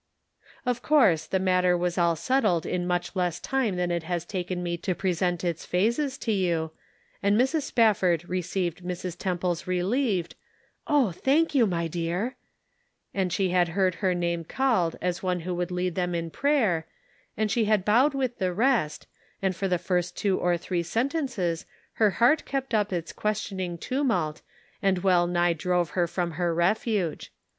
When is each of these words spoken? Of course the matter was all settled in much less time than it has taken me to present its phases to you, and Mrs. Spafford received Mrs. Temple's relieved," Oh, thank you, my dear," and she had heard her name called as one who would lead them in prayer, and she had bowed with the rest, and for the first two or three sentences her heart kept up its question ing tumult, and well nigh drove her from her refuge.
Of 0.65 0.81
course 0.81 1.27
the 1.27 1.37
matter 1.37 1.77
was 1.77 1.95
all 1.95 2.15
settled 2.15 2.65
in 2.65 2.87
much 2.87 3.15
less 3.15 3.39
time 3.39 3.75
than 3.75 3.91
it 3.91 4.01
has 4.01 4.25
taken 4.25 4.63
me 4.63 4.75
to 4.77 4.95
present 4.95 5.43
its 5.43 5.63
phases 5.63 6.17
to 6.25 6.31
you, 6.31 6.71
and 7.21 7.39
Mrs. 7.39 7.61
Spafford 7.69 8.27
received 8.27 8.81
Mrs. 8.83 9.15
Temple's 9.15 9.67
relieved," 9.67 10.33
Oh, 10.87 11.11
thank 11.11 11.53
you, 11.53 11.67
my 11.67 11.87
dear," 11.87 12.35
and 13.13 13.31
she 13.31 13.49
had 13.49 13.67
heard 13.77 13.93
her 14.01 14.15
name 14.15 14.43
called 14.43 14.95
as 15.03 15.21
one 15.21 15.41
who 15.41 15.53
would 15.53 15.69
lead 15.69 15.93
them 15.93 16.15
in 16.15 16.31
prayer, 16.31 16.87
and 17.37 17.51
she 17.51 17.65
had 17.65 17.85
bowed 17.85 18.15
with 18.15 18.39
the 18.39 18.55
rest, 18.55 19.05
and 19.39 19.55
for 19.55 19.67
the 19.67 19.77
first 19.77 20.17
two 20.17 20.39
or 20.39 20.57
three 20.57 20.81
sentences 20.81 21.67
her 22.01 22.09
heart 22.17 22.43
kept 22.45 22.73
up 22.73 22.91
its 22.91 23.13
question 23.13 23.59
ing 23.59 23.77
tumult, 23.77 24.41
and 24.81 25.03
well 25.03 25.27
nigh 25.27 25.53
drove 25.53 25.91
her 25.91 26.07
from 26.07 26.31
her 26.41 26.55
refuge. 26.55 27.31